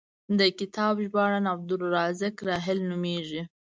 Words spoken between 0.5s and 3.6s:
کتاب ژباړن عبدالرزاق راحل نومېږي.